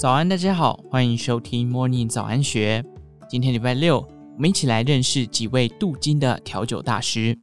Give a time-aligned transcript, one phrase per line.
[0.00, 2.82] 早安，大家好，欢迎收听 Morning 早安学。
[3.28, 7.38] 今天礼拜六，我们一起来认识几位镀金的调酒大师。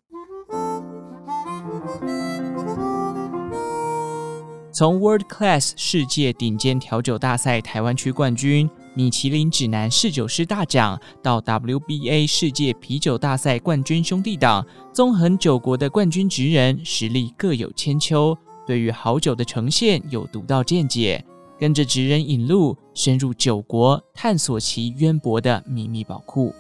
[4.74, 21.24] 从 World Class 世界顶尖调酒大赛台湾区冠军、米其林指南侍酒师大奖，到 WBA 世界啤酒大赛冠军兄弟党，纵横九国的冠军职人，实力各有千秋，对于好酒的呈现有独到见解。
[21.60, 26.54] 跟着职人引路，深入九国，探索其渊博的秘密宝库。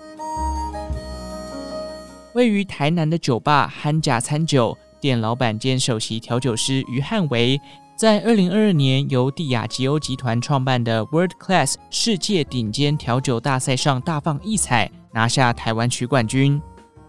[2.34, 7.60] 位于台南的酒吧憨甲餐酒店老板兼首席调酒师于汉维，
[7.96, 16.62] 在二零二二年由帝亚吉欧集团创办的 World Class 世界顶尖调酒大赛上大放异彩，拿下台湾区冠军。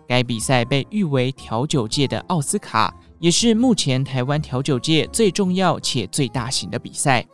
[0.07, 7.27] 该比赛被誉为调酒界的奥斯卡，也是目前台湾调酒界最重要且最大型的比赛。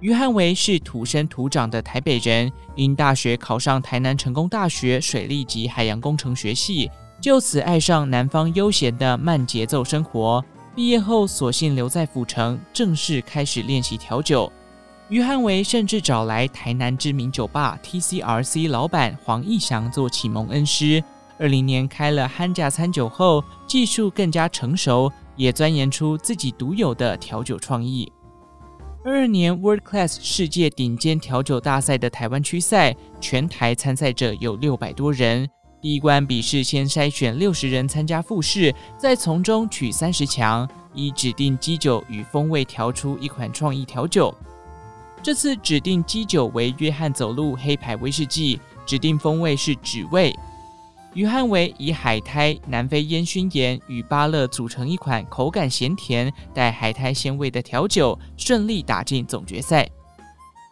[0.00, 10.44] 于汉维是土生土长的台北人，因大学考上台南成功大学水利及海洋工程学系，就此爱上南方悠闲的慢节奏生活。
[10.74, 14.52] 毕业后，索性留在府城，正式开始练习调酒。
[15.08, 21.02] 于汉维甚至找来台南知名酒吧 TCRC 老板黄义祥做启蒙恩师。
[21.38, 28.12] 二零年开了憨家餐酒后，技术更加成熟，也钻研出自己独有的调酒创意。
[29.06, 35.48] 二二年 World Class 世界顶尖调酒大赛的台湾区赛，全台参赛者有六百多人。
[35.80, 44.34] 第一关笔试先筛选六十人参加复试，再从中取三十强，以指定基酒与风味调出一款创意调酒。
[45.22, 50.34] 这次指定基酒为约翰走路黑牌威士忌，指定风味是纸味。
[51.16, 59.88] 于汉维以海苔、南非烟熏盐与芭乐组成一款口感咸甜、带海苔鲜味的调酒，顺利打进总决赛。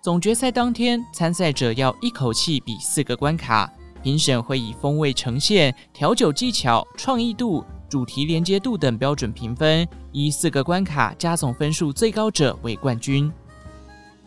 [0.02, 3.72] 总决赛当天，参赛者要一口气比四个关卡，
[4.02, 13.32] 评审会以风味呈现、调酒技巧、创意度、主题连接度等标准评分，以四个关卡加总分数最高者为冠军。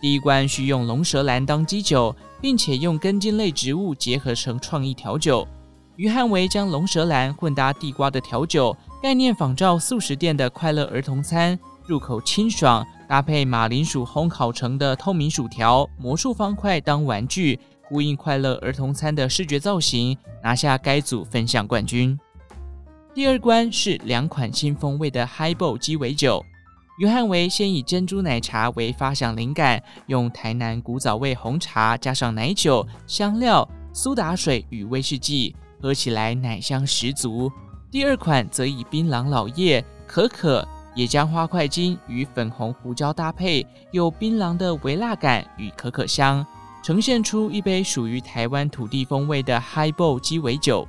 [0.02, 5.48] 第一关需用龙舌兰当基酒，并且用根茎类植物结合成创意调酒。
[5.98, 22.18] 于汉维将龙舌兰混搭地瓜的调酒概念仿照速食店的快乐儿童餐，入口清爽，搭配马铃薯烘烤成的透明薯条、魔术方块当玩具，呼应快乐儿童餐的视觉造型，拿下该组分项冠军。
[23.16, 26.46] 第二关是两款新风味的 Highball 鸡尾酒。
[27.00, 35.56] 于汉维先以珍珠奶茶为发想灵感，用台南古早味红茶加上奶酒、香料、苏打水与威士忌。
[35.80, 37.52] 喝起来奶香十足。
[37.90, 46.46] 第二款则以槟榔老叶、可可、野姜花块精与粉红胡椒搭配，有槟榔的微辣感与可可香，
[46.84, 50.88] 呈现出一杯属于台湾土地风味的 Highball 鸡尾酒。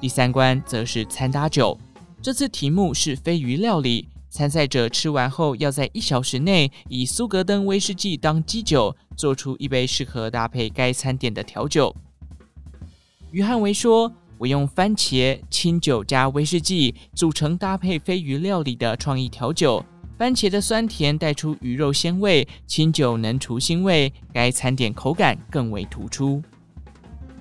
[0.00, 1.78] 第三关则是餐搭酒，
[2.22, 11.94] 这次题目是飞鱼料理，参赛者吃完后要在一小时内以苏格登威士忌当基酒，做出一杯适合搭配该餐点的调酒。
[13.32, 19.84] 于汉维说：“我用番茄、清酒加威士忌组成搭配飞鱼料理的创意调酒。
[20.18, 26.42] 番茄的酸甜带出鱼肉鲜味，清酒能除腥味，该餐点口感更为突出。”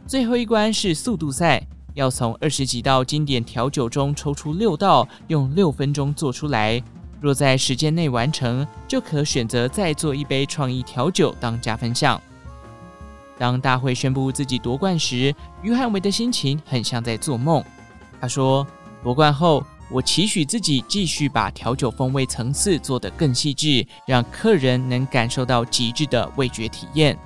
[0.05, 6.81] 最后一关是速度赛，要从二十几道经典调酒中抽出六道，用六分钟做出来。
[7.19, 12.21] 若在时间内完成，就可选择再做一杯创意调酒当加分项。
[13.39, 15.33] 当大会宣布自己夺冠时，
[15.63, 17.63] 于汉维的心情很像在做梦。
[18.19, 18.67] 他说
[19.01, 27.17] ：“夺冠后，我期许自己继续把调酒风味层次做得更细致，让客人能感受到极致的味觉体验。”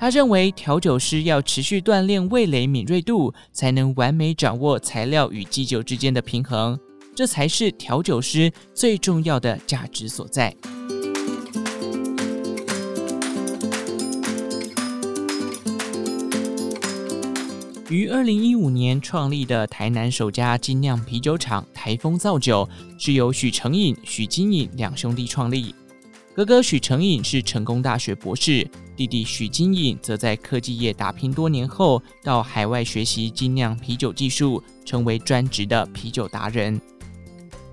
[0.00, 6.78] 他认为，调酒师要持续锻炼味蕾敏锐度，才能完美掌握材料与基酒之间的平衡，
[7.14, 10.54] 这才是调酒师最重要的价值所在。
[17.90, 22.68] 于二零一五年创立的台南首家精酿啤酒厂台风造酒，
[22.98, 25.74] 是由许承颖、许金颖两兄弟创立。
[26.34, 36.78] 哥哥许承颖是成功大学博士，弟弟许金颖则在科技业打拼多年后，到海外学习精酿啤酒技术，成为专职的啤酒达人。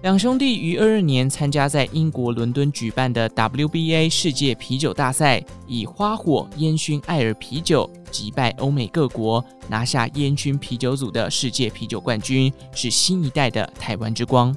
[0.01, 14.55] 两兄弟于二二年参加在英国伦敦举办的 WBA 世界啤酒大赛，以花火烟熏艾尔啤酒击败欧美各国，拿下烟熏啤酒组的世界啤酒冠军，是新一代的台湾之光。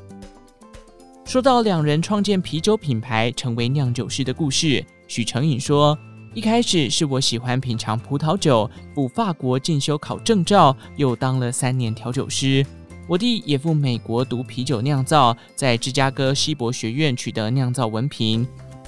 [1.25, 5.97] 说到两人创建啤酒品牌、成为酿酒师的故事，许成颖说
[6.35, 12.67] ：“一开始是我喜欢品尝葡萄酒，赴法国进修考证照，又当了三年调酒师。
[13.09, 18.47] 我弟也赴美国读啤酒酿造，在芝加哥西博学院取得酿造文凭。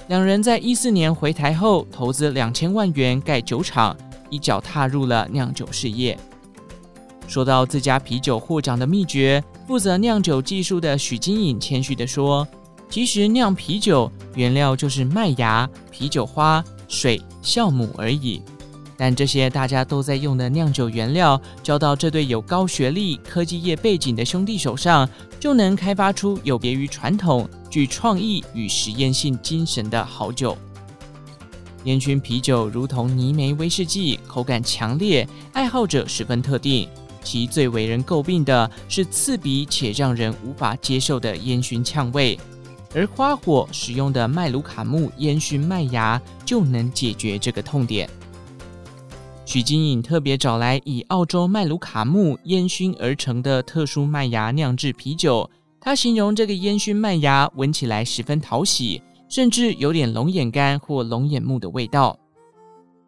[0.09, 3.97] 两人在一四年回台后，投资两千万元盖酒厂，
[4.29, 6.15] 一脚踏入了酿酒事业。”
[7.27, 12.47] 说到自家啤酒获奖的秘诀，负责酿酒技术的许金颖谦虚地说
[12.91, 18.43] ：“其实酿啤酒原料就是麦芽、啤酒花、水、酵母而已。
[19.01, 25.09] 但这些大家都在用的酿酒原料，交到这对有高学历、科技业背景的兄弟手上，
[25.39, 30.55] 就能开发出有别于传统、具创意与实验性精神的好酒。
[31.85, 36.87] 烟熏啤酒如同泥煤威士忌，口感强烈，爱好者十分特定。”
[37.23, 42.39] 其最为人诟病的是刺鼻且让人无法接受的烟熏呛味，
[42.93, 48.07] 而花火使用的麦卢卡木烟熏麦芽就能解决这个痛点。
[49.51, 55.51] 许金颖特别找来以澳洲麦卢卡木烟熏而成的特殊麦芽酿制啤酒，
[55.81, 62.17] 他形容这个烟熏麦芽闻起来十分讨喜，甚至有点龙眼干或龙眼木的味道。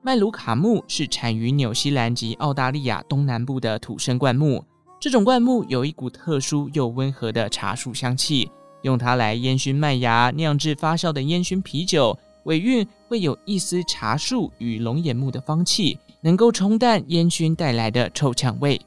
[0.01, 4.65] 麦卢卡木是产于纽西兰及澳大利亚东南部的土生灌木，
[4.99, 8.51] 这种灌木有一股特殊又温和的茶树香气，
[8.81, 18.79] 用它来烟熏麦芽酿制发酵的烟熏啤酒，尾韵会有一丝茶树与龙眼木的芳气，能够冲淡烟熏带来的臭呛味。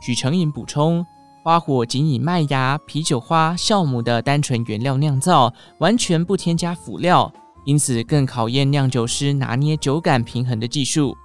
[0.00, 1.04] 许成颖补充，
[1.44, 7.32] 花火仅以麦芽、啤酒花、酵母的单纯原料酿造，完全不添加辅料。
[7.64, 11.16] 因此，更考验酿酒师拿捏酒感平衡的技术。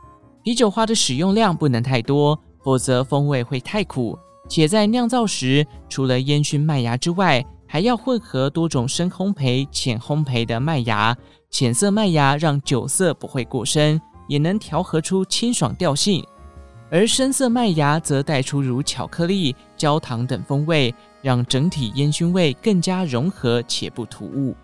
[0.44, 4.18] 啤酒花的使用量不能太多，否则风味会太苦。
[4.48, 11.18] 且在酿造时，除了烟熏麦芽之外，还要混合多种深烘焙、浅烘焙的麦芽。
[11.50, 16.22] 浅色麦芽让酒色不会过深，也能调和出清爽调性；
[16.90, 24.56] 而深色麦芽则带出如巧克力、焦糖等风味，让整体烟熏味更加融合且不突兀。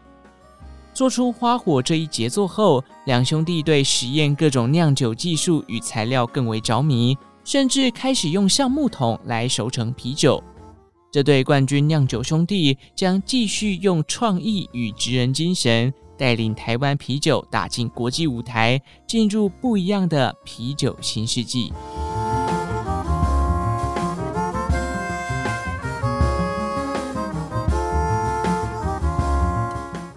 [0.93, 10.43] 做出花火这一杰作后，两兄弟对实验各种酿酒技术与材料更为着迷，甚至开始用橡木桶来熟成啤酒。
[11.11, 21.73] 这对冠军酿酒兄弟将继续用创意与职人精神，带领台湾啤酒打进国际舞台，进入不一样的啤酒新世纪。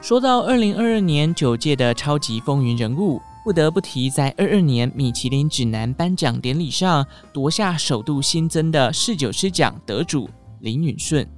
[0.00, 10.30] 说到二零二二年酒界的超级风云人物，不得不提在二二年米其林指南颁奖典礼上夺下首度新增的侍酒师奖得主
[10.60, 11.28] 林允顺。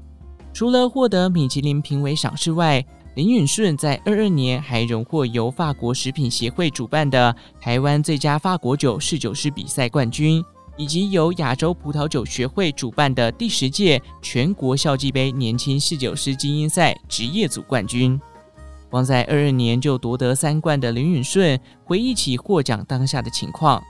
[0.53, 2.85] 除了获得米其林评委赏识外，
[3.19, 10.41] 林允顺在二二年还荣获由法国食品协会主办的台湾最佳法国酒侍酒师比赛冠军，
[10.77, 18.21] 以及由亚洲葡萄酒学会主办的第十届全国校际杯年轻侍酒师精英赛职业组冠军。
[18.89, 23.83] 光在二二年就夺得三冠的林允顺回忆起获奖当下的情况，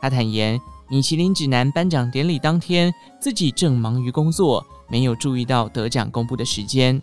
[0.00, 7.00] 他坦言，米其林指南颁奖典礼当天，自己正忙于工作，没有注意到得奖公布的时间。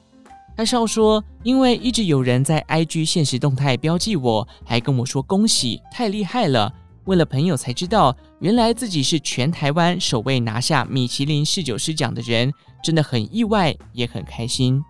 [0.60, 6.70] 他笑说，因为一直有人在 IG 限时动态标记我，还跟我说恭喜，太厉害了。
[7.06, 12.52] 问了朋友才知道，原来自己是全台湾首位拿下米其林侍酒师奖的人，
[12.84, 14.84] 真的很意外，也很开心。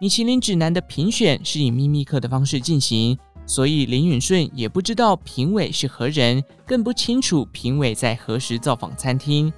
[0.00, 9.52] 米其林指南的评选是以秘密客的方式进行，所以林允顺也不知道评委是何人，更不清楚评委在何时造访餐厅。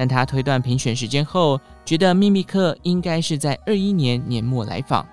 [0.00, 5.06] 但他推断评选时间后，觉得秘密客应该是在二一年年末来访。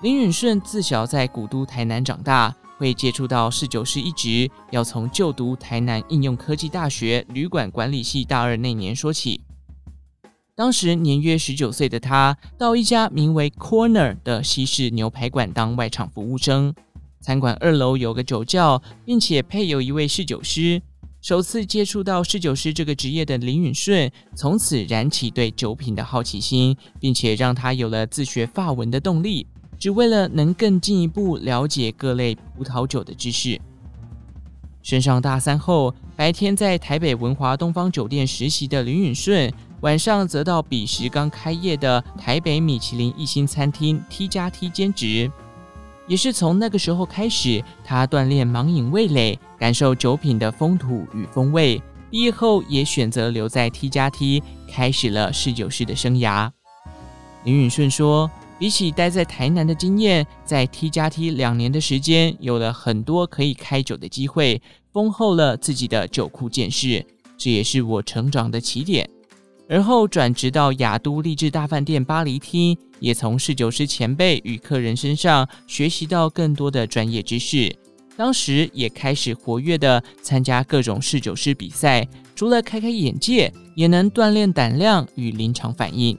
[0.00, 9.42] 林允顺自小在古都台南长大，会接触到侍酒师一职，要从就读台南应用科技大学旅馆管理系大二那年说起。
[10.54, 16.74] 当时年约十九岁的他，到一家名为 Corner 的西式牛排馆当外场服务生。
[17.20, 20.80] 餐馆二楼有个酒窖，并且配有一位侍酒师。
[21.24, 29.46] 首次接触到侍酒师这个职业的林允顺，从此燃起对酒品的好奇心，并且让他有了自学法文的动力，
[29.78, 33.58] 只为了能更进一步了解各类葡萄酒的知识。
[34.82, 39.50] 升上大三后，白天在台北文华东方酒店实习的林允顺。
[39.80, 45.30] 晚上则到彼时刚开业的台北米其林一星餐厅 T 加 T 兼职，
[46.06, 51.80] 也是从那个时候开始，他锻炼盲饮味蕾，感受酒品的风土与风味。
[52.10, 56.50] 毕业后也选择留在 T 加 T，开始了侍酒师的生涯。
[57.44, 67.04] 林允顺说：“比起待在台南的经验，在 T 加 T 两年的时间，有了很多可以开酒的机会，丰厚了自己的酒库见识，
[67.36, 69.10] 这也是我成长的起点。
[69.68, 77.74] 而后转职到亚都丽致大饭店巴黎厅，也从侍酒师前辈与客人身上学习到更多的专业知识。
[78.16, 82.06] 当时也开始活跃的参加各种侍酒师比赛，
[82.36, 86.16] 除了开开眼界，也能锻炼胆量与临场反应。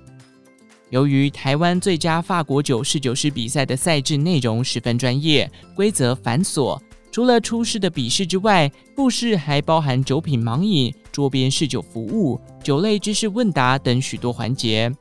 [0.90, 6.80] 由于台湾最佳法国酒侍酒师比赛的赛制内容十分专业，规则繁琐。
[7.15, 14.93] 除了初试的笔试之外，复试还包含酒品盲饮、桌边试酒服务、酒类知识问答等许多环节。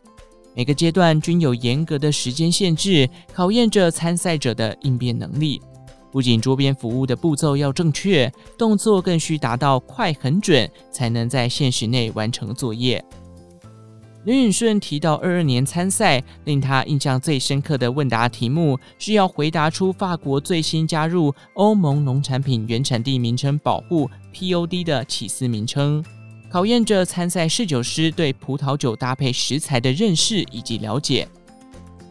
[0.55, 5.61] 每个阶段均有严格的时间限制，考验着参赛者的应变能力。
[6.13, 13.05] 不仅桌边服务的步骤要正确，动作更需达到快、很准，才能在限时内完成作业。
[14.25, 26.03] 林允顺提到，二二年参赛令他印象最深刻的问答题目是要回答出法国最新加入欧盟农产品原产地名称保护 （POD） 的起司名称，
[26.51, 31.29] 考验着参赛侍酒师对葡萄酒搭配食材的认识以及了解。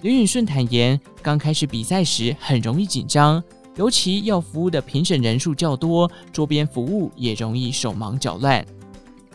[0.03, 3.43] 林允顺坦言，刚开始比赛时很容易紧张，
[3.75, 8.63] 尤其要服务的评审人数较多，桌边服务也容易手忙脚乱。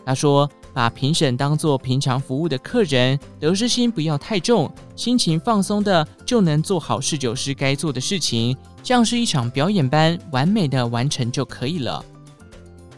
[0.05, 0.49] 他说。
[0.79, 12.01] 把评审当作平常服务的客人，得失心不要太重，心情放松的就能做好侍酒师该做的事情，像是一场表演般完美的完成就可以了。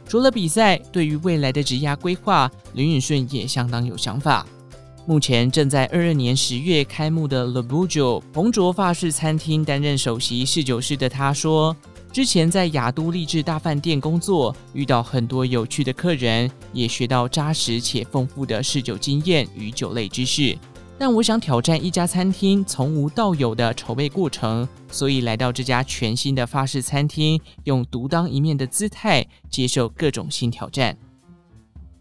[0.07, 4.45] 除了比赛，对于未来的职涯规划，林允顺也相当有想法。
[5.07, 11.75] 目前正在二二年十月开幕的 Le Bourgeois 鹏卓法式餐厅担任首席侍酒师的他说。
[12.12, 20.58] 之前在亚都丽志大饭店工作，遇到很多有趣的客人，也学到扎实且丰富的侍酒经验与酒类知识。
[20.98, 30.98] 但我想挑战一家餐厅从无到有的筹备过程，所以来到这家全新的法式餐厅，用独当一面的姿态接受各种新挑战。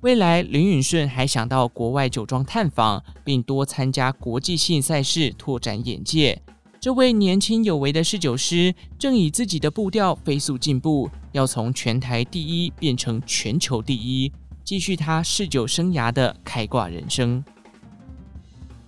[0.00, 6.42] 未来，林允顺还想到国外酒庄探访，并多参加国际性赛事，拓展眼界。
[6.80, 14.32] 这位年轻有为的侍酒师正以自己的步调飞速进步，要从全台第一变成全球第一，
[14.64, 17.44] 继续他侍酒生涯的开挂人生。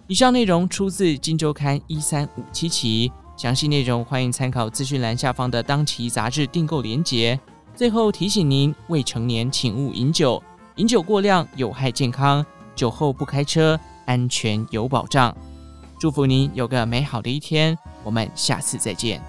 [0.06, 7.38] 以上内容出自《金周刊》一三五七期，详细内容欢迎参考资讯栏下方的当期杂志订购连结。
[7.76, 10.42] 最后提醒您：未成年请勿饮酒，
[10.76, 12.42] 饮酒过量有害健康，
[12.74, 15.36] 酒后不开车，安全有保障。
[16.02, 19.22] 祝福您有个美好的一天，我们下次再见。